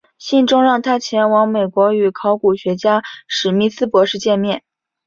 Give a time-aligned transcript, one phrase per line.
[0.17, 4.63] 信中让他前往美国与考古学家史密斯博士见面。